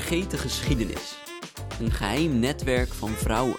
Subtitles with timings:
[0.00, 1.14] vergeten geschiedenis.
[1.80, 3.56] Een geheim netwerk van vrouwen.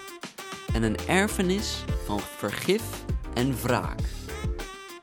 [0.72, 2.82] En een erfenis van vergif
[3.34, 4.00] en wraak.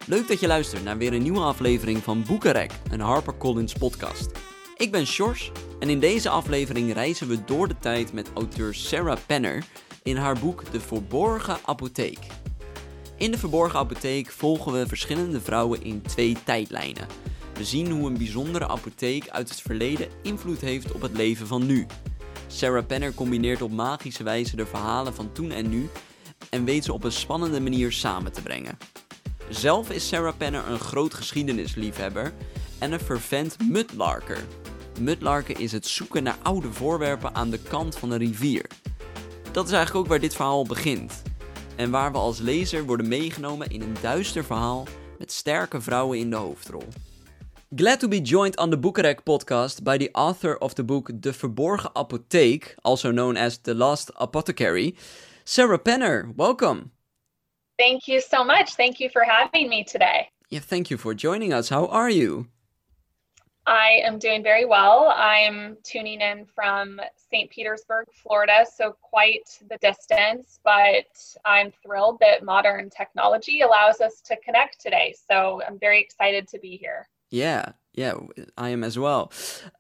[0.05, 4.31] Leuk dat je luistert naar weer een nieuwe aflevering van Boekenrek, een HarperCollins podcast.
[4.75, 9.17] Ik ben Sjors en in deze aflevering reizen we door de tijd met auteur Sarah
[9.25, 9.63] Penner
[10.03, 12.19] in haar boek De Verborgen Apotheek.
[13.17, 17.07] In De Verborgen Apotheek volgen we verschillende vrouwen in twee tijdlijnen.
[17.59, 21.65] We zien hoe een bijzondere apotheek uit het verleden invloed heeft op het leven van
[21.65, 21.85] nu.
[22.47, 25.89] Sarah Penner combineert op magische wijze de verhalen van toen en nu
[26.49, 28.77] en weet ze op een spannende manier samen te brengen.
[29.49, 32.33] Zelf is Sarah Penner een groot geschiedenisliefhebber
[32.77, 34.45] en een fervent mutlarker.
[34.99, 38.65] Mutlarken is het zoeken naar oude voorwerpen aan de kant van een rivier.
[39.51, 41.21] Dat is eigenlijk ook waar dit verhaal begint.
[41.75, 46.29] En waar we als lezer worden meegenomen in een duister verhaal met sterke vrouwen in
[46.29, 46.87] de hoofdrol.
[47.75, 51.29] Glad to be joined on the Boekenrek podcast by the author of the book The
[51.29, 54.95] Verborgen Apotheek, also known as The Last Apothecary,
[55.45, 56.35] Sarah Penner.
[56.35, 56.89] Welcome.
[57.77, 58.73] Thank you so much.
[58.73, 60.29] Thank you for having me today.
[60.49, 61.69] Yeah, thank you for joining us.
[61.69, 62.47] How are you?
[63.67, 65.13] I am doing very well.
[65.15, 66.99] I'm tuning in from
[67.31, 67.51] St.
[67.51, 71.05] Petersburg, Florida, so quite the distance, but
[71.45, 75.13] I'm thrilled that modern technology allows us to connect today.
[75.29, 77.07] So I'm very excited to be here.
[77.31, 78.13] Yeah, yeah,
[78.57, 79.31] I am as well.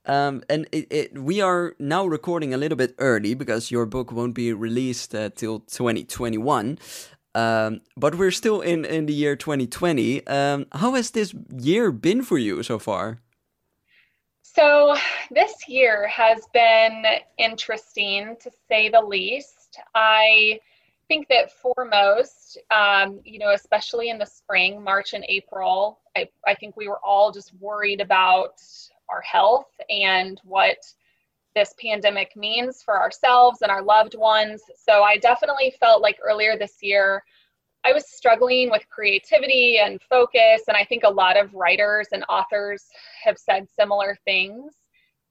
[0.05, 4.11] Um, and it, it, we are now recording a little bit early because your book
[4.11, 6.77] won't be released uh, till 2021.
[7.35, 10.25] Um, but we're still in, in the year 2020.
[10.27, 13.19] Um, how has this year been for you so far?
[14.41, 14.95] So,
[15.29, 17.03] this year has been
[17.37, 19.79] interesting to say the least.
[19.93, 20.59] I
[21.09, 26.53] think that foremost, um, you know, especially in the spring, March and April, I, I
[26.53, 28.61] think we were all just worried about
[29.09, 30.77] our health and what
[31.55, 34.61] this pandemic means for ourselves and our loved ones.
[34.77, 37.23] So I definitely felt like earlier this year,
[37.83, 40.61] I was struggling with creativity and focus.
[40.67, 42.85] And I think a lot of writers and authors
[43.23, 44.73] have said similar things.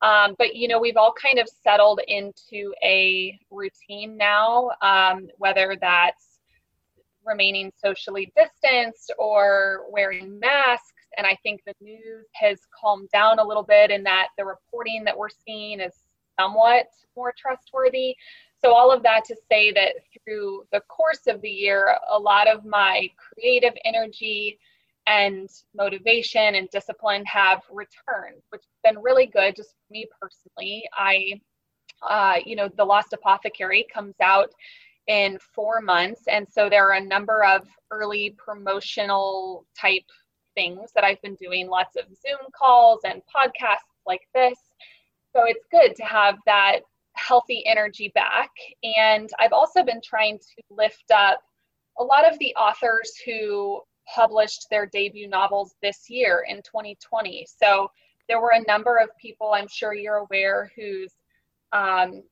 [0.00, 5.76] Um, but you know, we've all kind of settled into a routine now, um, whether
[5.81, 6.38] that's
[7.25, 10.92] remaining socially distanced or wearing masks.
[11.16, 15.04] And I think the news has calmed down a little bit in that the reporting
[15.04, 15.92] that we're seeing is
[16.38, 18.14] somewhat more trustworthy.
[18.60, 19.94] So, all of that to say that
[20.25, 24.58] through the course of the year, a lot of my creative energy
[25.08, 30.88] and motivation and discipline have returned, which has been really good just me personally.
[30.92, 31.41] I,
[32.06, 34.52] uh, you know, The Lost Apothecary comes out
[35.06, 36.22] in four months.
[36.28, 40.04] And so there are a number of early promotional type
[40.54, 44.58] things that I've been doing, lots of Zoom calls and podcasts like this.
[45.34, 46.80] So it's good to have that
[47.14, 48.50] healthy energy back.
[48.82, 51.40] And I've also been trying to lift up
[51.98, 53.80] a lot of the authors who
[54.14, 57.46] published their debut novels this year in 2020.
[57.46, 57.91] So
[58.28, 61.12] there were a number of people, I'm sure you're aware, whose
[61.72, 62.22] um,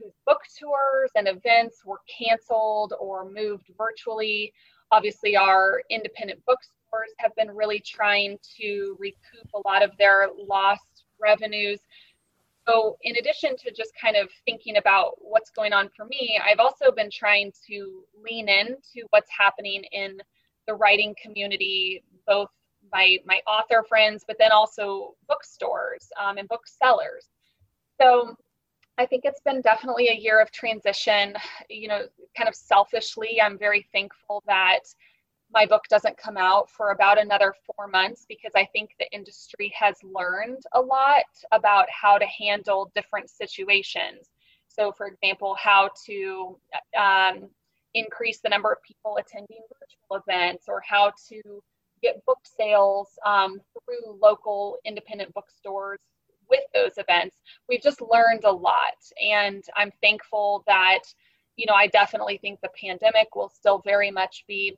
[0.00, 4.52] whose book tours and events were canceled or moved virtually.
[4.90, 11.04] Obviously, our independent bookstores have been really trying to recoup a lot of their lost
[11.20, 11.80] revenues.
[12.66, 16.58] So, in addition to just kind of thinking about what's going on for me, I've
[16.58, 20.18] also been trying to lean into what's happening in
[20.66, 22.50] the writing community, both
[22.92, 27.28] my my author friends, but then also bookstores um, and booksellers.
[28.00, 28.36] So
[28.98, 31.34] I think it's been definitely a year of transition.
[31.68, 32.02] You know,
[32.36, 34.80] kind of selfishly, I'm very thankful that
[35.52, 39.72] my book doesn't come out for about another four months because I think the industry
[39.78, 44.30] has learned a lot about how to handle different situations.
[44.68, 46.58] So, for example, how to
[46.98, 47.48] um,
[47.96, 51.40] increase the number of people attending virtual events or how to
[52.02, 55.98] get book sales um, through local independent bookstores
[56.48, 57.36] with those events.
[57.68, 58.98] We've just learned a lot.
[59.20, 61.00] And I'm thankful that,
[61.56, 64.76] you know, I definitely think the pandemic will still very much be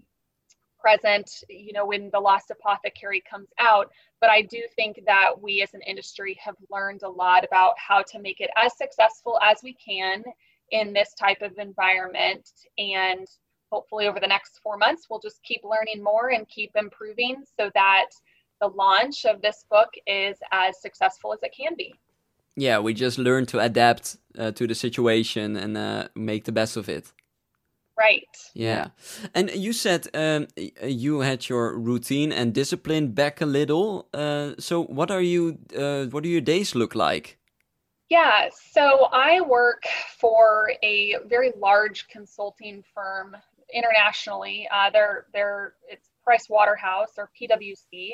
[0.81, 3.91] present, you know, when The Lost Apothecary comes out.
[4.21, 8.03] But I do think that we as an industry have learned a lot about how
[8.13, 10.23] to make it as successful as we can
[10.71, 12.49] in this type of environment.
[12.79, 13.27] And
[13.71, 17.71] hopefully, over the next four months, we'll just keep learning more and keep improving so
[17.75, 18.07] that
[18.61, 21.95] the launch of this book is as successful as it can be.
[22.57, 26.77] Yeah, we just learn to adapt uh, to the situation and uh, make the best
[26.77, 27.13] of it.
[27.97, 28.29] Right.
[28.55, 28.89] Yeah.
[29.35, 30.47] And you said um,
[30.83, 34.09] you had your routine and discipline back a little.
[34.15, 35.59] Uh, so what are you?
[35.77, 37.38] Uh, what do your days look like?
[38.09, 39.85] Yeah, so I work
[40.19, 43.37] for a very large consulting firm
[43.73, 44.67] internationally.
[44.73, 48.13] Uh, they're they're it's Price Waterhouse or PwC,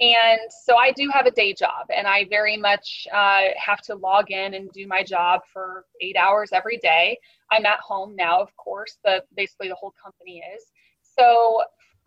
[0.00, 3.94] and so I do have a day job, and I very much uh, have to
[3.94, 7.16] log in and do my job for eight hours every day.
[7.52, 8.98] I'm at home now, of course.
[9.04, 10.64] The basically the whole company is.
[11.02, 11.62] So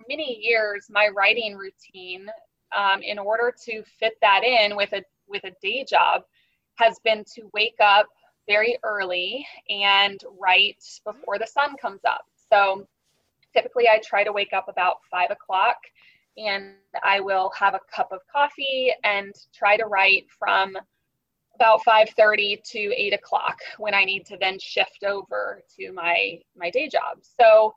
[0.10, 2.28] many years, my writing routine,
[2.76, 6.24] um, in order to fit that in with a with a day job
[6.82, 8.08] has been to wake up
[8.48, 12.26] very early and write before the sun comes up.
[12.52, 12.88] So
[13.54, 15.78] typically I try to wake up about five o'clock
[16.38, 16.74] and
[17.04, 20.76] I will have a cup of coffee and try to write from
[21.56, 26.70] about 5.30 to 8 o'clock when I need to then shift over to my, my
[26.72, 27.20] day job.
[27.22, 27.76] So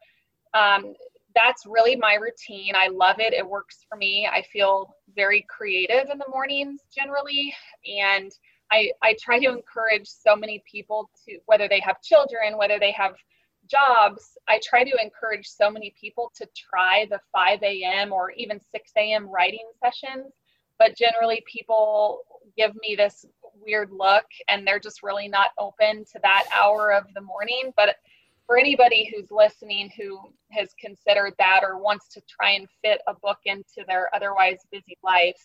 [0.54, 0.94] um,
[1.34, 2.74] that's really my routine.
[2.76, 3.34] I love it.
[3.34, 4.28] It works for me.
[4.30, 7.52] I feel very creative in the mornings generally.
[8.00, 8.30] And
[8.74, 12.90] I, I try to encourage so many people to, whether they have children, whether they
[12.92, 13.14] have
[13.70, 18.12] jobs, I try to encourage so many people to try the 5 a.m.
[18.12, 19.28] or even 6 a.m.
[19.28, 20.32] writing sessions.
[20.78, 22.22] But generally, people
[22.56, 23.24] give me this
[23.64, 27.72] weird look and they're just really not open to that hour of the morning.
[27.76, 27.96] But
[28.44, 30.18] for anybody who's listening who
[30.50, 34.98] has considered that or wants to try and fit a book into their otherwise busy
[35.04, 35.40] life,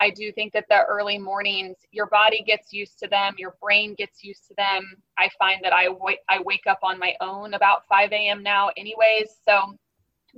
[0.00, 3.94] I do think that the early mornings, your body gets used to them, your brain
[3.96, 4.84] gets used to them.
[5.18, 8.42] I find that I, w- I wake up on my own about 5 a.m.
[8.42, 9.30] now, anyways.
[9.46, 9.76] So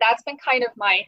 [0.01, 1.03] that's been kind of my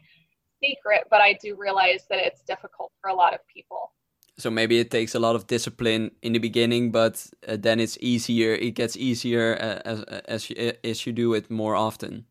[0.63, 3.93] secret, but I do realize that it's difficult for a lot of people.
[4.39, 7.99] So maybe it takes a lot of discipline in the beginning, but uh, then it's
[8.01, 8.55] easier.
[8.55, 12.27] It gets easier uh, as as you, as you do it more often.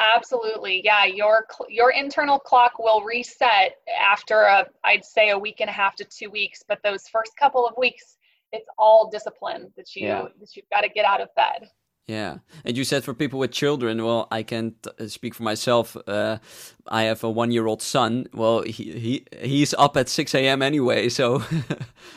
[0.00, 0.80] Absolutely.
[0.84, 5.72] Yeah, your your internal clock will reset after a I'd say a week and a
[5.72, 8.16] half to 2 weeks, but those first couple of weeks
[8.52, 10.28] it's all discipline that you yeah.
[10.40, 11.68] that you've got to get out of bed.
[12.06, 14.02] Yeah, and you said for people with children.
[14.02, 15.94] Well, I can uh, speak for myself.
[16.06, 16.38] Uh,
[16.86, 18.28] I have a one-year-old son.
[18.32, 20.62] Well, he he he's up at six a.m.
[20.62, 21.10] anyway.
[21.10, 21.42] So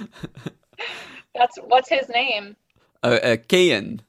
[1.35, 2.55] that's what's his name?
[3.03, 4.01] Uh, uh Kayan.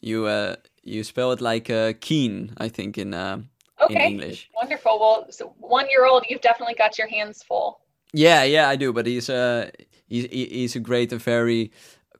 [0.00, 0.56] You uh
[0.88, 3.42] you spell it like uh, keen, I think, in uh,
[3.80, 3.94] okay.
[3.94, 4.50] in English.
[4.54, 4.98] Wonderful.
[4.98, 7.80] Well, so one year old, you've definitely got your hands full.
[8.12, 8.92] Yeah, yeah, I do.
[8.92, 9.70] But he's uh
[10.08, 11.70] he's he's a great and very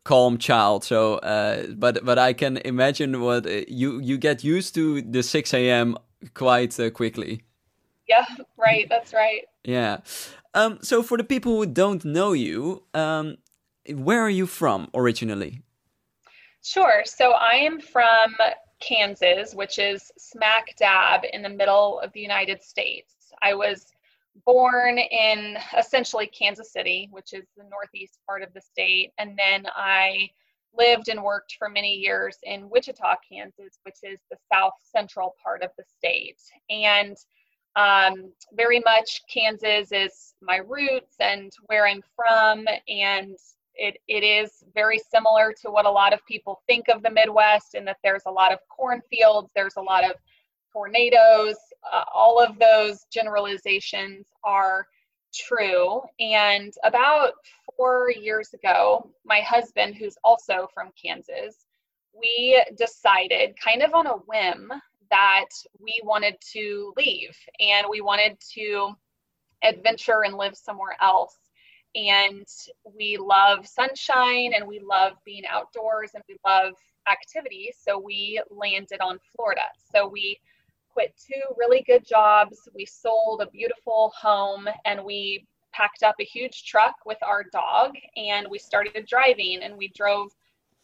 [0.04, 0.84] calm child.
[0.84, 5.22] So, uh, but but I can imagine what uh, you you get used to the
[5.22, 5.96] six a.m.
[6.34, 7.42] quite uh, quickly.
[8.08, 8.24] Yeah,
[8.56, 8.86] right.
[8.88, 9.42] That's right.
[9.64, 9.98] yeah.
[10.54, 10.78] Um.
[10.82, 13.36] So for the people who don't know you, um,
[13.94, 15.62] where are you from originally?
[16.68, 17.00] Sure.
[17.06, 18.36] So I am from
[18.78, 23.14] Kansas, which is smack dab in the middle of the United States.
[23.40, 23.86] I was
[24.44, 29.66] born in essentially Kansas City, which is the northeast part of the state, and then
[29.74, 30.28] I
[30.74, 35.62] lived and worked for many years in Wichita, Kansas, which is the south central part
[35.62, 36.36] of the state.
[36.68, 37.16] And
[37.76, 43.38] um, very much Kansas is my roots and where I'm from, and
[43.78, 47.74] it, it is very similar to what a lot of people think of the Midwest
[47.74, 50.16] in that there's a lot of cornfields, there's a lot of
[50.72, 51.56] tornadoes,
[51.90, 54.86] uh, all of those generalizations are
[55.32, 56.02] true.
[56.18, 57.32] And about
[57.76, 61.66] four years ago, my husband, who's also from Kansas,
[62.18, 64.72] we decided kind of on a whim
[65.10, 65.48] that
[65.80, 68.90] we wanted to leave and we wanted to
[69.62, 71.36] adventure and live somewhere else
[71.94, 72.46] and
[72.96, 76.74] we love sunshine and we love being outdoors and we love
[77.10, 77.76] activities.
[77.80, 79.62] So we landed on Florida.
[79.92, 80.38] So we
[80.90, 82.68] quit two really good jobs.
[82.74, 87.92] We sold a beautiful home and we packed up a huge truck with our dog
[88.16, 90.30] and we started driving and we drove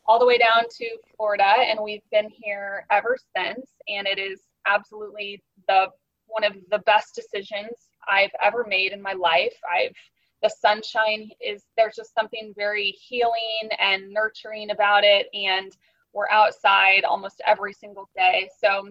[0.07, 4.43] all the way down to Florida and we've been here ever since and it is
[4.67, 5.89] absolutely the
[6.27, 9.55] one of the best decisions I've ever made in my life.
[9.71, 9.97] I've
[10.45, 15.75] the sunshine is there's just something very healing and nurturing about it and
[16.13, 18.49] we're outside almost every single day.
[18.63, 18.91] So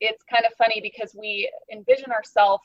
[0.00, 2.64] it's kind of funny because we envision ourselves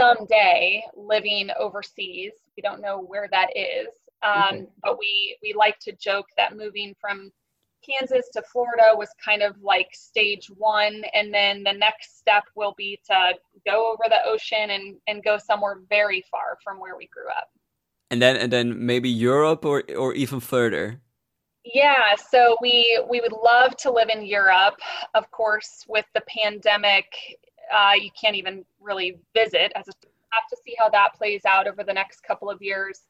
[0.00, 2.32] someday living overseas.
[2.56, 3.88] We don't know where that is.
[4.22, 7.32] Um, but we we like to joke that moving from
[7.88, 11.02] Kansas to Florida was kind of like stage one.
[11.14, 13.34] And then the next step will be to
[13.66, 17.50] go over the ocean and, and go somewhere very far from where we grew up.
[18.10, 21.00] And then and then maybe Europe or, or even further.
[21.64, 24.78] Yeah, so we we would love to live in Europe.
[25.14, 27.06] Of course, with the pandemic,
[27.74, 29.92] uh, you can't even really visit as a
[30.32, 33.02] have to see how that plays out over the next couple of years.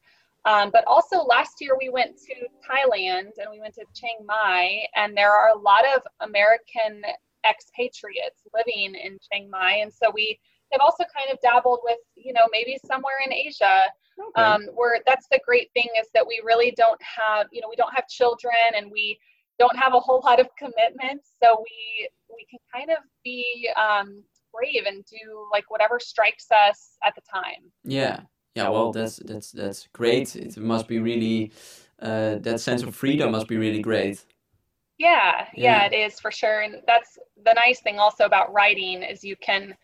[0.45, 2.33] Um, but also last year we went to
[2.67, 7.01] Thailand and we went to Chiang Mai, and there are a lot of American
[7.49, 10.39] expatriates living in Chiang Mai, and so we
[10.71, 13.81] have also kind of dabbled with, you know, maybe somewhere in Asia.
[14.19, 14.41] Okay.
[14.43, 17.75] Um, where that's the great thing is that we really don't have, you know, we
[17.75, 19.17] don't have children and we
[19.57, 24.23] don't have a whole lot of commitments, so we we can kind of be um,
[24.53, 27.71] brave and do like whatever strikes us at the time.
[27.83, 28.19] Yeah.
[28.55, 30.35] Yeah, well, that's that's that's great.
[30.35, 31.51] It must be really
[31.99, 34.23] uh, that sense of freedom must be really great.
[34.99, 36.61] Yeah, yeah, yeah, it is for sure.
[36.61, 39.75] And that's the nice thing also about writing is you can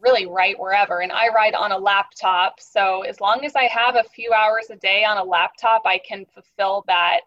[0.00, 1.00] really write wherever.
[1.00, 4.70] And I write on a laptop, so as long as I have a few hours
[4.70, 7.20] a day on a laptop, I can fulfill that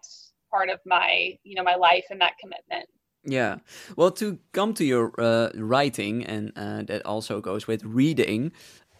[0.52, 2.90] part of my you know my life and that commitment.
[3.24, 3.58] Yeah.
[3.96, 8.52] Well, to come to your uh, writing, and uh, that also goes with reading.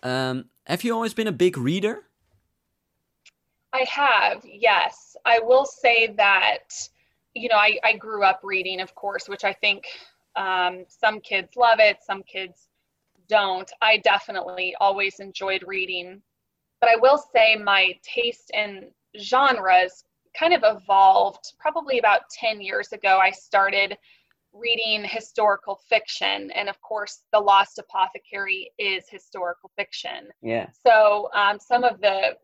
[0.04, 2.04] Um, have you always been a big reader?
[3.74, 5.18] I have, yes.
[5.26, 6.72] I will say that,
[7.34, 9.86] you know, I, I grew up reading, of course, which I think
[10.36, 12.68] um, some kids love it, some kids
[13.28, 13.72] don't.
[13.82, 16.22] I definitely always enjoyed reading.
[16.82, 20.04] But I will say my taste in genres
[20.38, 23.20] kind of evolved probably about 10 years ago.
[23.22, 23.98] I started
[24.54, 30.28] reading historical fiction and of course the lost apothecary is historical fiction.
[30.42, 30.68] Yeah.
[30.86, 32.36] So um, some of the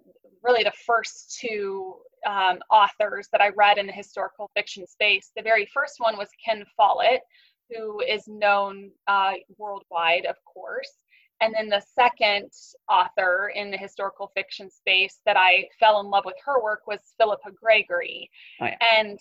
[0.46, 1.96] really the first two
[2.26, 6.30] um, authors that i read in the historical fiction space the very first one was
[6.44, 7.22] ken follett
[7.70, 10.92] who is known uh, worldwide of course
[11.42, 12.50] and then the second
[12.90, 17.14] author in the historical fiction space that I fell in love with her work was
[17.18, 18.30] Philippa Gregory.
[18.62, 18.78] Oh, yeah.
[18.94, 19.20] And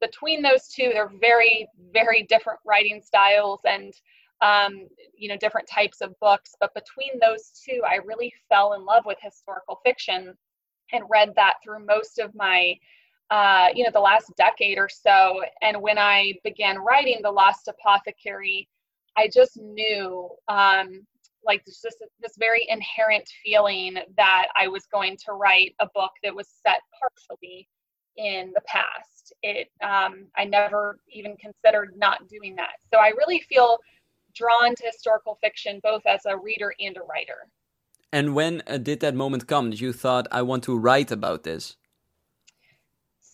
[0.00, 3.92] between those two, they're very, very different writing styles and
[4.42, 6.54] um, you know different types of books.
[6.60, 10.34] But between those two, I really fell in love with historical fiction
[10.92, 12.74] and read that through most of my
[13.30, 15.42] uh, you know the last decade or so.
[15.62, 18.68] And when I began writing The Lost Apothecary,
[19.16, 21.06] I just knew um,
[21.44, 21.84] like this
[22.20, 26.80] this very inherent feeling that I was going to write a book that was set
[27.00, 27.68] partially
[28.16, 29.32] in the past.
[29.42, 32.76] It um, I never even considered not doing that.
[32.92, 33.78] So I really feel
[34.34, 37.48] drawn to historical fiction both as a reader and a writer.
[38.12, 41.44] And when uh, did that moment come that you thought I want to write about
[41.44, 41.76] this?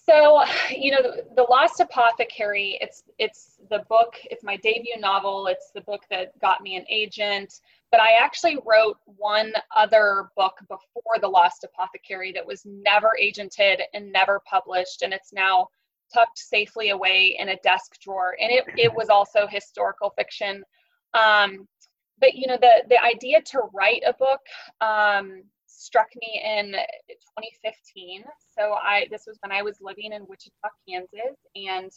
[0.09, 5.49] So, you know, the, the, Lost Apothecary, it's it's the book, it's my debut novel,
[5.49, 7.61] it's the book that got me an agent.
[7.91, 13.81] But I actually wrote one other book before The Lost Apothecary that was never agented
[13.93, 15.69] and never published, and it's now
[16.15, 18.35] tucked safely away in a desk drawer.
[18.41, 20.62] And it, it was also historical fiction.
[21.12, 21.69] Um,
[22.19, 24.41] but you know, the the idea to write a book
[24.81, 25.43] um,
[25.78, 28.25] struck me in 2015.
[28.56, 31.90] So I this was when I was living in Wichita, Kansas, and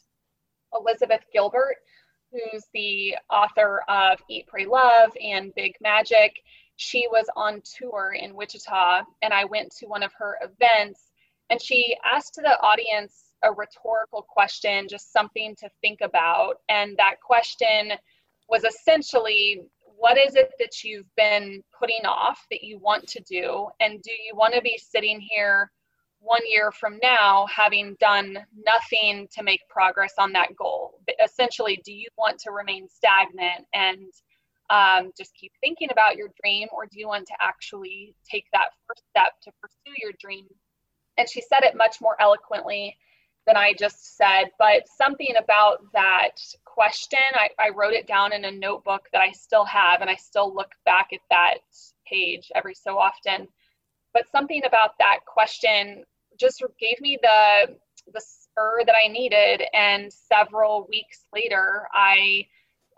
[0.73, 1.77] Elizabeth Gilbert,
[2.31, 6.33] who's the author of Eat, Pray, Love and Big Magic,
[6.77, 11.11] she was on tour in Wichita, and I went to one of her events,
[11.49, 17.15] and she asked the audience a rhetorical question, just something to think about, and that
[17.21, 17.91] question
[18.49, 19.61] was essentially
[20.01, 23.67] what is it that you've been putting off that you want to do?
[23.79, 25.71] And do you want to be sitting here
[26.19, 30.99] one year from now having done nothing to make progress on that goal?
[31.23, 34.11] Essentially, do you want to remain stagnant and
[34.71, 38.69] um, just keep thinking about your dream, or do you want to actually take that
[38.87, 40.47] first step to pursue your dream?
[41.19, 42.97] And she said it much more eloquently
[43.47, 48.45] than I just said, but something about that question, I, I wrote it down in
[48.45, 51.59] a notebook that I still have, and I still look back at that
[52.05, 53.47] page every so often.
[54.13, 56.03] But something about that question
[56.39, 57.77] just gave me the
[58.13, 59.63] the spur that I needed.
[59.73, 62.45] And several weeks later, I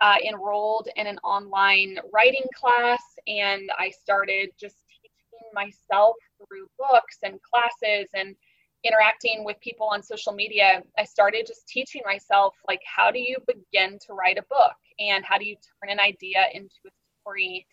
[0.01, 7.17] uh, enrolled in an online writing class, and I started just teaching myself through books
[7.23, 8.35] and classes and
[8.83, 13.37] interacting with people on social media, I started just teaching myself like how do you
[13.47, 17.65] begin to write a book and how do you turn an idea into a story.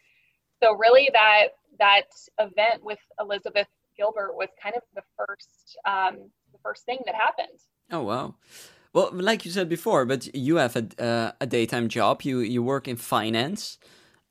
[0.62, 1.48] So really that
[1.78, 7.14] that event with Elizabeth Gilbert was kind of the first um, the first thing that
[7.14, 7.58] happened.
[7.90, 8.34] Oh wow.
[8.92, 12.22] Well, like you said before, but you have a, uh, a daytime job.
[12.22, 13.78] You you work in finance.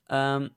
[0.09, 0.51] Um,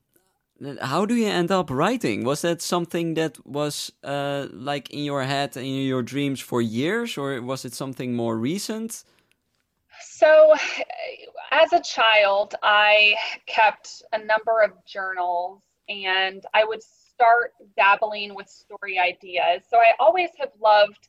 [0.81, 2.25] how do you end up writing?
[2.25, 6.61] Was that something that was uh, like in your head and in your dreams for
[6.61, 9.05] years, or was it something more recent?
[10.01, 10.55] So,
[11.51, 13.15] as a child, I
[13.47, 19.63] kept a number of journals, and I would start dabbling with story ideas.
[19.69, 21.09] So I always have loved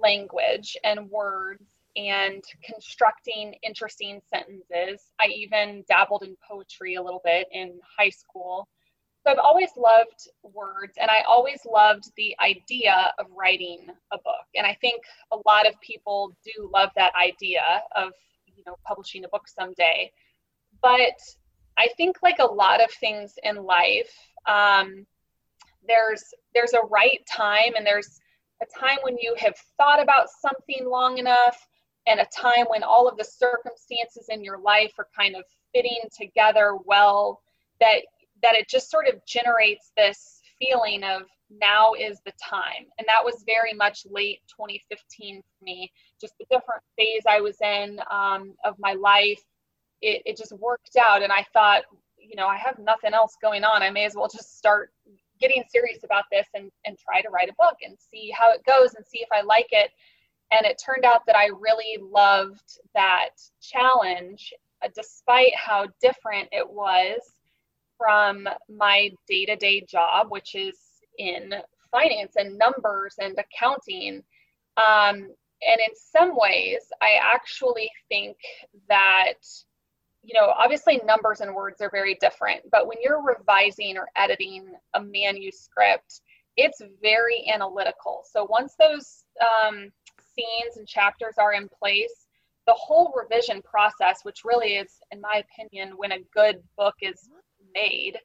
[0.00, 1.64] language and words
[1.96, 5.10] and constructing interesting sentences.
[5.20, 8.68] I even dabbled in poetry a little bit in high school.
[9.24, 14.46] So I've always loved words and I always loved the idea of writing a book.
[14.54, 17.62] And I think a lot of people do love that idea
[17.96, 18.12] of,
[18.46, 20.12] you know, publishing a book someday.
[20.80, 21.18] But
[21.76, 24.12] I think like a lot of things in life,
[24.46, 25.06] um,
[25.86, 26.22] there's
[26.54, 28.20] there's a right time and there's
[28.62, 31.66] a time when you have thought about something long enough
[32.06, 36.00] and a time when all of the circumstances in your life are kind of fitting
[36.16, 37.40] together well
[37.80, 38.02] that
[38.42, 42.86] that it just sort of generates this feeling of now is the time.
[42.98, 45.90] And that was very much late 2015 for me.
[46.20, 49.42] Just the different phase i was in um, of my life
[50.00, 51.22] it, it just worked out.
[51.22, 51.82] And i thought
[52.18, 53.82] you know i have nothing else going on.
[53.82, 54.90] I may as well just start
[55.40, 58.64] getting serious about this and, and try to write a book and see how it
[58.64, 59.90] goes and see if i like it.
[60.50, 63.30] And it turned out that I really loved that
[63.60, 67.20] challenge, uh, despite how different it was
[67.98, 70.78] from my day to day job, which is
[71.18, 71.52] in
[71.90, 74.22] finance and numbers and accounting.
[74.76, 75.16] Um,
[75.60, 78.36] and in some ways, I actually think
[78.88, 79.34] that,
[80.22, 84.66] you know, obviously numbers and words are very different, but when you're revising or editing
[84.94, 86.20] a manuscript,
[86.56, 88.22] it's very analytical.
[88.30, 89.90] So once those um,
[90.34, 92.26] scenes and chapters are in place,
[92.66, 97.28] the whole revision process, which really is, in my opinion, when a good book is
[97.78, 98.18] made,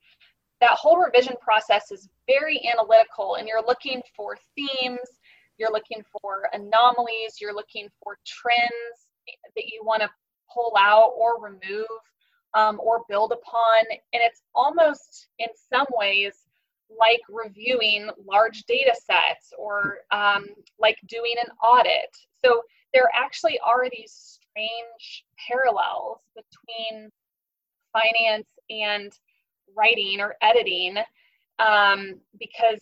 [0.62, 5.20] that whole revision process is very analytical and you're looking for themes,
[5.58, 9.08] you're looking for anomalies, you're looking for trends
[9.56, 10.10] that you want to
[10.54, 11.86] pull out or remove
[12.54, 13.86] um, or build upon.
[13.90, 16.34] And it's almost in some ways
[17.00, 20.46] like reviewing large data sets or um,
[20.80, 22.16] like doing an audit.
[22.44, 22.62] So
[22.94, 27.10] there actually are these strange parallels between
[27.92, 29.12] finance and
[29.76, 30.98] writing or editing
[31.60, 32.80] um, because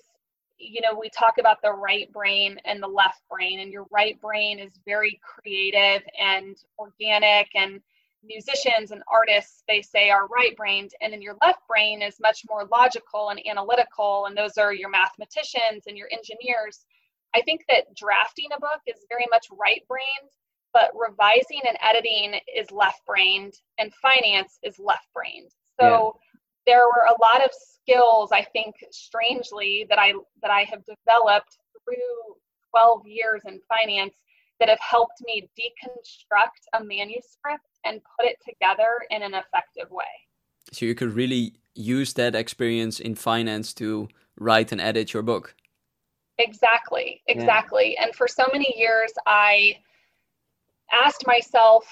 [0.58, 4.20] you know we talk about the right brain and the left brain and your right
[4.22, 7.82] brain is very creative and organic and
[8.24, 12.44] musicians and artists they say are right brained and then your left brain is much
[12.48, 16.86] more logical and analytical and those are your mathematicians and your engineers
[17.36, 20.32] i think that drafting a book is very much right brained
[20.74, 25.50] but revising and editing is left brained and finance is left brained
[25.80, 26.31] so yeah.
[26.72, 31.58] There were a lot of skills i think strangely that i that i have developed
[31.84, 32.36] through
[32.72, 34.16] 12 years in finance
[34.62, 40.06] that have helped me deconstruct a manuscript and put it together in an effective way.
[40.72, 44.08] So you could really use that experience in finance to
[44.40, 45.56] write and edit your book.
[46.38, 47.96] Exactly, exactly.
[47.98, 48.06] Yeah.
[48.06, 49.78] And for so many years, I
[50.92, 51.92] asked myself,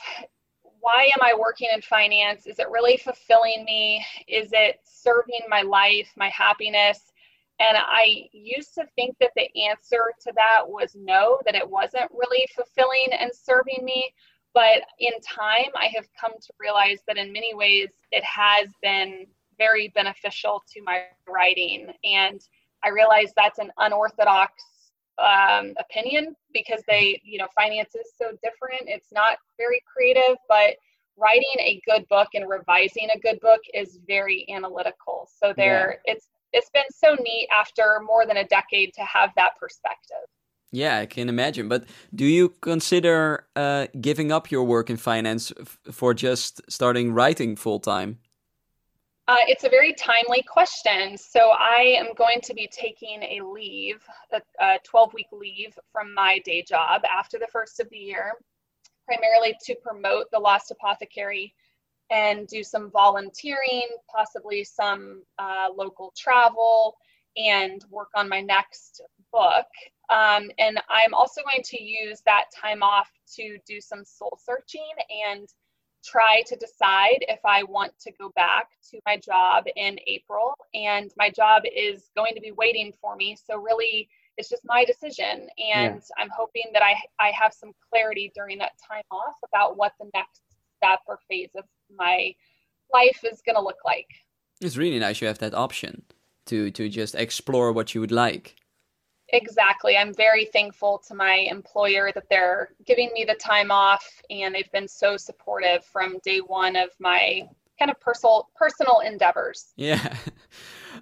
[0.80, 2.48] why am I working in finance?
[2.48, 4.06] Is it really fulfilling me?
[4.28, 7.12] Is it serving my life, my happiness?
[7.60, 12.10] And I used to think that the answer to that was no, that it wasn't
[12.12, 14.14] really fulfilling and serving me.
[14.54, 19.28] But in time, I have come to realize that in many ways it has been
[19.58, 21.92] very beneficial to my writing.
[22.04, 22.42] And
[22.84, 24.54] I realize that's an unorthodox
[25.22, 28.84] um, opinion because they, you know, finance is so different.
[28.88, 30.76] It's not very creative, but
[31.18, 35.28] writing a good book and revising a good book is very analytical.
[35.42, 36.14] So there, yeah.
[36.14, 40.26] it's it's been so neat after more than a decade to have that perspective.
[40.72, 41.68] Yeah, I can imagine.
[41.68, 45.52] But do you consider uh, giving up your work in finance
[45.92, 48.20] for just starting writing full time?
[49.30, 51.16] Uh, it's a very timely question.
[51.16, 54.02] So I am going to be taking a leave,
[54.60, 58.34] a 12 week leave from my day job after the first of the year,
[59.06, 61.54] primarily to promote the Lost Apothecary
[62.10, 66.98] and do some volunteering, possibly some uh, local travel,
[67.38, 69.00] and work on my next
[69.32, 69.68] book.
[70.10, 74.90] Um, and I'm also going to use that time off to do some soul searching
[75.30, 75.48] and
[76.04, 80.54] try to decide if I want to go back to my job in April.
[80.74, 83.36] And my job is going to be waiting for me.
[83.36, 85.48] So, really, it's just my decision.
[85.74, 86.00] And yeah.
[86.18, 90.10] I'm hoping that I, I have some clarity during that time off about what the
[90.14, 90.42] next
[90.78, 92.34] step or phase of my
[92.94, 94.08] life is going to look like.
[94.62, 96.04] It's really nice you have that option
[96.48, 98.56] to to just explore what you would like.
[99.34, 99.98] Exactly.
[99.98, 104.72] I'm very thankful to my employer that they're giving me the time off and they've
[104.72, 109.74] been so supportive from day one of my kind of personal personal endeavors.
[109.76, 110.16] Yeah.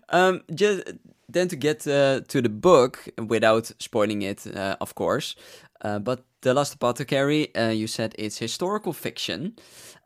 [0.10, 0.84] Um just
[1.30, 5.36] then to get uh, to the book without spoiling it, uh, of course.
[5.82, 9.56] Uh, but The Last Apothecary, uh, you said it's historical fiction.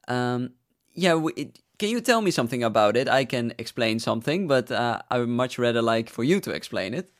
[0.07, 0.51] Um,
[0.93, 3.07] yeah, it, can you tell me something about it?
[3.07, 6.93] I can explain something, but uh, I would much rather like for you to explain
[6.93, 7.12] it.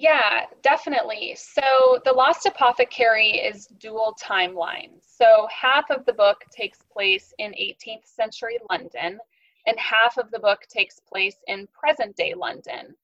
[0.00, 1.36] Yeah, definitely.
[1.36, 4.92] So The Lost Apothecary is dual timeline.
[5.02, 9.18] So half of the book takes place in 18th century London,
[9.66, 12.96] and half of the book takes place in present day London.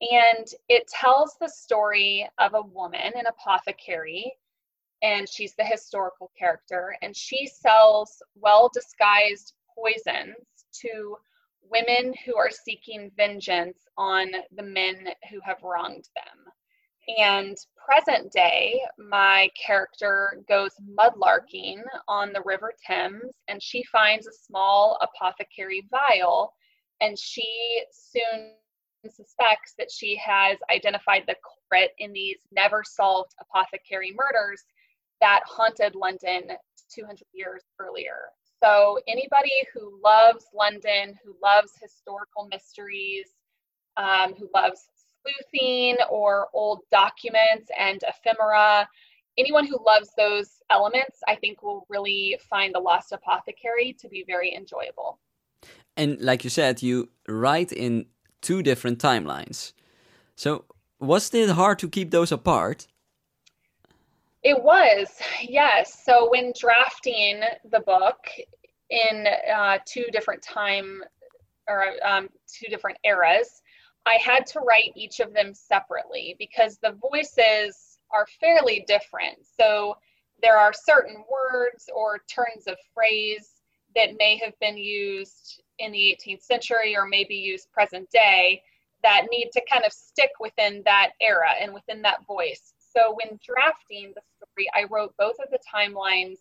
[0.00, 4.32] And it tells the story of a woman, an apothecary,
[5.02, 10.36] and she's the historical character, and she sells well disguised poisons
[10.82, 11.16] to
[11.70, 16.44] women who are seeking vengeance on the men who have wronged them.
[17.18, 24.32] And present day, my character goes mudlarking on the River Thames and she finds a
[24.32, 26.54] small apothecary vial
[27.00, 28.52] and she soon
[29.10, 34.62] suspects that she has identified the culprit in these never solved apothecary murders
[35.20, 36.42] that haunted London
[36.94, 38.30] 200 years earlier.
[38.64, 43.26] So, anybody who loves London, who loves historical mysteries,
[43.98, 44.88] um, who loves
[45.22, 48.88] sleuthing or old documents and ephemera,
[49.36, 54.24] anyone who loves those elements, I think will really find The Lost Apothecary to be
[54.26, 55.18] very enjoyable.
[55.94, 58.06] And like you said, you write in
[58.40, 59.74] two different timelines.
[60.36, 60.64] So,
[60.98, 62.86] was it hard to keep those apart?
[64.44, 65.08] It was,
[65.40, 66.04] yes.
[66.04, 68.18] So when drafting the book
[68.90, 71.02] in uh, two different time
[71.66, 73.62] or um, two different eras,
[74.04, 79.38] I had to write each of them separately because the voices are fairly different.
[79.58, 79.96] So
[80.42, 83.48] there are certain words or turns of phrase
[83.96, 88.60] that may have been used in the 18th century or maybe used present day
[89.02, 92.73] that need to kind of stick within that era and within that voice.
[92.96, 96.38] So when drafting the story, I wrote both of the timelines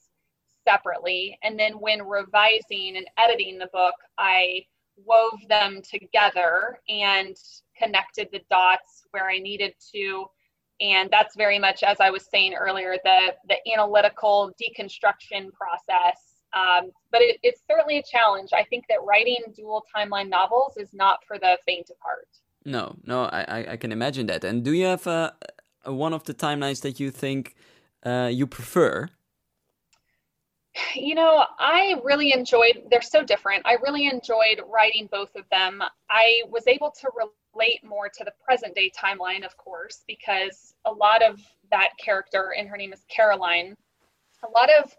[0.67, 1.37] separately.
[1.43, 4.65] And then when revising and editing the book, I
[4.97, 7.35] wove them together and
[7.77, 10.25] connected the dots where I needed to.
[10.79, 16.19] And that's very much, as I was saying earlier, the, the analytical deconstruction process.
[16.53, 18.51] Um, but it, it's certainly a challenge.
[18.53, 22.27] I think that writing dual timeline novels is not for the faint of heart.
[22.65, 24.43] No, no, I, I can imagine that.
[24.43, 25.52] And do you have a, a
[25.85, 27.55] one of the timelines that you think
[28.05, 29.09] uh, you prefer?
[30.95, 33.63] You know, I really enjoyed, they're so different.
[33.65, 35.81] I really enjoyed writing both of them.
[36.09, 40.91] I was able to relate more to the present day timeline, of course, because a
[40.91, 43.75] lot of that character, and her name is Caroline,
[44.43, 44.95] a lot of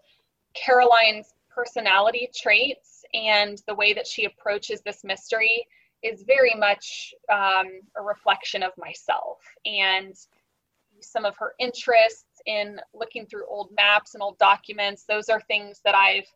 [0.55, 5.67] Caroline's personality traits and the way that she approaches this mystery
[6.03, 7.67] is very much um,
[7.97, 9.39] a reflection of myself.
[9.65, 10.15] And
[11.11, 15.05] some of her interests in looking through old maps and old documents.
[15.09, 16.27] Those are things that I've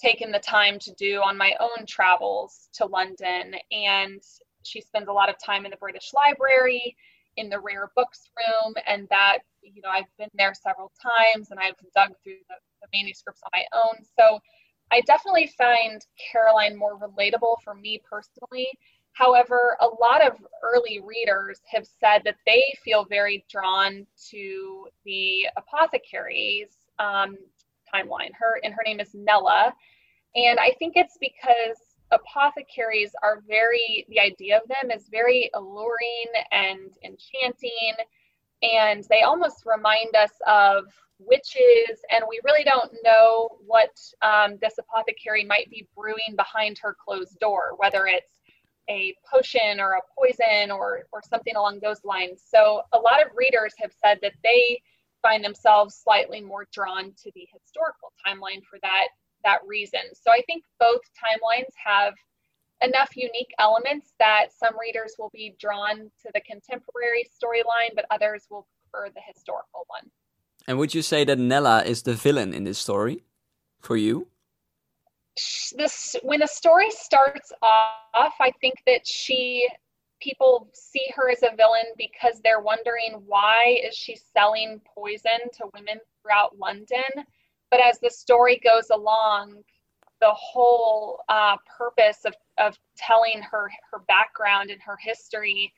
[0.00, 3.54] taken the time to do on my own travels to London.
[3.70, 4.20] And
[4.62, 6.96] she spends a lot of time in the British Library,
[7.36, 11.60] in the rare books room, and that, you know, I've been there several times and
[11.60, 14.04] I've dug through the, the manuscripts on my own.
[14.18, 14.38] So
[14.92, 16.00] I definitely find
[16.32, 18.68] Caroline more relatable for me personally
[19.14, 25.46] However, a lot of early readers have said that they feel very drawn to the
[25.56, 27.36] apothecary's um,
[27.92, 28.32] timeline.
[28.38, 29.72] Her and her name is Nella,
[30.34, 31.78] and I think it's because
[32.10, 37.94] apothecaries are very the idea of them is very alluring and enchanting,
[38.62, 40.86] and they almost remind us of
[41.20, 46.96] witches, and we really don't know what um, this apothecary might be brewing behind her
[46.98, 48.40] closed door, whether it's
[48.88, 52.42] a potion or a poison or or something along those lines.
[52.46, 54.80] So a lot of readers have said that they
[55.22, 59.08] find themselves slightly more drawn to the historical timeline for that
[59.44, 60.00] that reason.
[60.14, 62.14] So I think both timelines have
[62.82, 68.46] enough unique elements that some readers will be drawn to the contemporary storyline, but others
[68.50, 70.10] will prefer the historical one.
[70.66, 73.24] And would you say that Nella is the villain in this story
[73.80, 74.28] for you?
[75.76, 79.68] This when the story starts off i think that she
[80.20, 85.66] people see her as a villain because they're wondering why is she selling poison to
[85.74, 87.24] women throughout london.
[87.70, 89.62] But as the story goes along
[90.20, 95.72] the whole uh, purpose of, of telling her her background and her history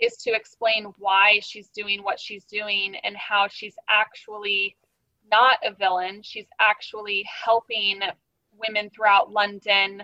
[0.00, 4.76] is to explain why she's doing what she's doing and how she's actually
[5.30, 6.22] not a villain.
[6.22, 8.00] She's actually helping
[8.66, 10.02] women throughout London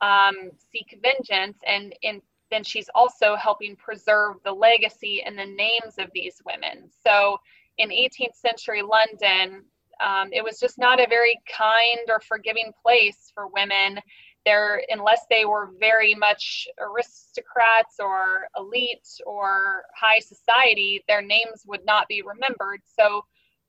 [0.00, 1.58] um, seek vengeance.
[1.66, 6.88] And in then she's also helping preserve the legacy and the names of these women.
[7.04, 7.38] So
[7.78, 9.64] in 18th century London,
[10.04, 14.00] um, it was just not a very kind or forgiving place for women.
[14.44, 21.84] There, unless they were very much aristocrats or elite or high society, their names would
[21.84, 22.80] not be remembered.
[22.84, 23.24] So,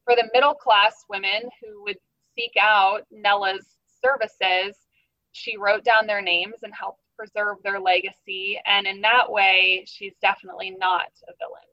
[0.06, 1.98] for the middle class women who would
[2.38, 4.76] seek out Nella's services,
[5.32, 8.60] she wrote down their names and helped preserve their legacy.
[8.66, 11.68] And in that way, she's definitely not a villain.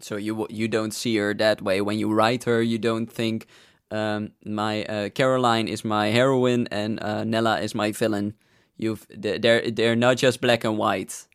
[0.00, 2.60] So you you don't see her that way when you write her.
[2.60, 3.46] You don't think
[3.90, 8.34] um, my uh, Caroline is my heroine and uh, Nella is my villain.
[8.76, 11.26] You've they're they're not just black and white.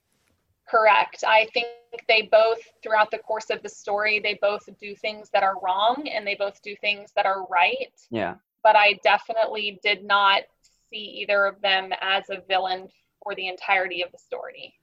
[0.68, 1.24] Correct.
[1.26, 1.68] I think
[2.10, 6.08] they both throughout the course of the story they both do things that are wrong
[6.12, 7.94] and they both do things that are right.
[8.12, 8.36] Yeah.
[8.64, 10.44] But I definitely did not
[10.90, 12.90] see either of them as a villain
[13.24, 14.74] for the entirety of the story.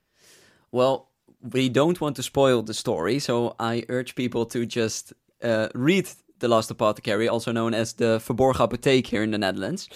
[0.71, 1.09] Well,
[1.41, 6.09] we don't want to spoil the story, so I urge people to just uh, read
[6.39, 9.89] The Last Apothecary, also known as the Verborgen Apotheek here in the Netherlands.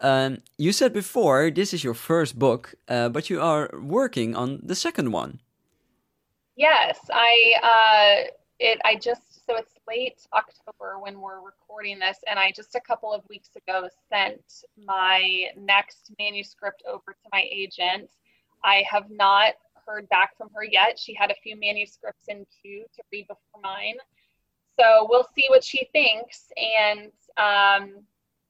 [0.00, 4.60] Um, you said before this is your first book, uh, but you are working on
[4.62, 5.40] the second one.
[6.56, 12.38] Yes, I uh, it I just so it's late October when we're recording this, and
[12.38, 14.42] I just a couple of weeks ago sent
[14.84, 18.10] my next manuscript over to my agent.
[18.62, 19.54] I have not
[19.86, 20.98] heard back from her yet.
[20.98, 23.96] She had a few manuscripts in queue to read before mine.
[24.78, 26.52] So we'll see what she thinks.
[26.58, 28.02] And um,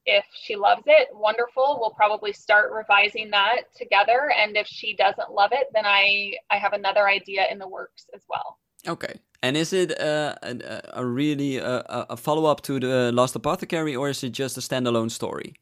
[0.05, 1.79] if she loves it, wonderful.
[1.81, 4.33] We'll probably start revising that together.
[4.37, 8.07] And if she doesn't love it, then I, I have another idea in the works
[8.15, 8.59] as well.
[8.87, 9.21] Okay.
[9.43, 13.37] And is it uh, a, a, really uh, a, a follow up to the Lost
[13.37, 15.55] Apothecary, or is it just a standalone story?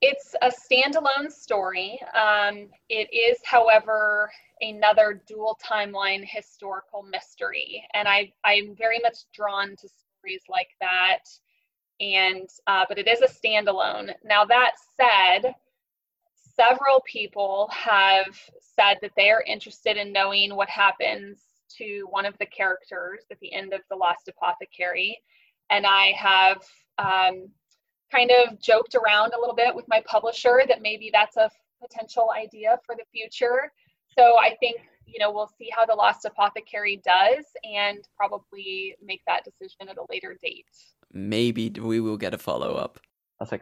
[0.00, 2.00] It's a standalone story.
[2.14, 7.84] Um, it is, however, another dual timeline historical mystery.
[7.94, 11.24] And I, I'm very much drawn to stories like that.
[12.00, 14.12] And, uh, but it is a standalone.
[14.24, 15.54] Now, that said,
[16.56, 18.36] several people have
[18.74, 21.40] said that they are interested in knowing what happens
[21.78, 25.18] to one of the characters at the end of The Lost Apothecary.
[25.70, 26.62] And I have
[26.98, 27.48] um,
[28.10, 32.30] kind of joked around a little bit with my publisher that maybe that's a potential
[32.36, 33.72] idea for the future.
[34.18, 39.22] So I think, you know, we'll see how the Lost Apothecary does and probably make
[39.26, 40.66] that decision at a later date.
[41.12, 43.00] Maybe we will get a follow up.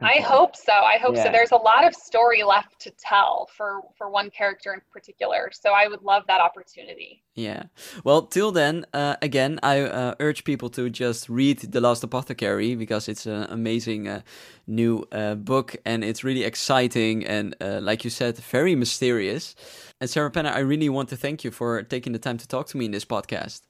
[0.03, 0.73] I hope so.
[0.73, 1.25] I hope yeah.
[1.25, 1.33] so.
[1.33, 5.51] There's a lot of story left to tell for for one character in particular.
[5.53, 7.23] So I would love that opportunity.
[7.35, 7.65] Yeah.
[8.05, 12.75] Well, till then, uh, again, I uh, urge people to just read The Last Apothecary
[12.75, 14.21] because it's an amazing uh,
[14.67, 19.55] new uh, book and it's really exciting and, uh, like you said, very mysterious.
[20.01, 22.67] And Sarah Penner, I really want to thank you for taking the time to talk
[22.69, 23.63] to me in this podcast.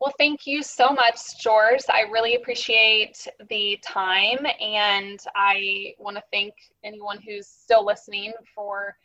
[0.00, 1.80] Well, thank you so much, George.
[1.88, 6.52] I really appreciate the time, and I want to thank
[6.82, 8.96] anyone who's still listening for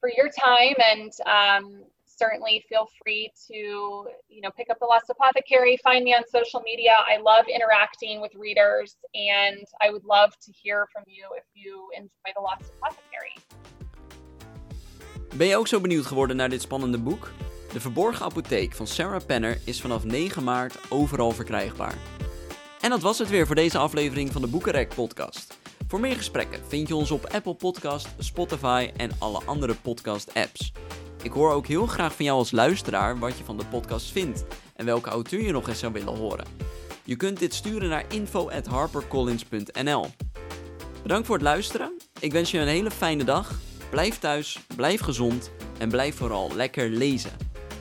[0.00, 0.74] for your time.
[0.78, 5.76] And um, certainly feel free to you know pick up the Lost Apothecary.
[5.82, 6.94] Find me on social media.
[7.06, 11.88] I love interacting with readers, and I would love to hear from you if you
[11.96, 13.34] enjoy the Lost Apothecary.
[15.36, 17.30] Ben je ook zo benieuwd geworden naar dit spannende boek?
[17.72, 21.94] De Verborgen Apotheek van Sarah Penner is vanaf 9 maart overal verkrijgbaar.
[22.80, 25.58] En dat was het weer voor deze aflevering van de Boekenrek podcast.
[25.88, 30.72] Voor meer gesprekken vind je ons op Apple Podcast, Spotify en alle andere podcast apps.
[31.22, 34.44] Ik hoor ook heel graag van jou als luisteraar wat je van de podcast vindt
[34.74, 36.46] en welke auteur je nog eens zou willen horen.
[37.04, 40.06] Je kunt dit sturen naar info@harpercollins.nl.
[41.02, 41.96] Bedankt voor het luisteren.
[42.20, 43.58] Ik wens je een hele fijne dag.
[43.90, 47.47] Blijf thuis, blijf gezond en blijf vooral lekker lezen.